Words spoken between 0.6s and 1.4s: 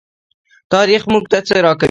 تاریخ موږ ته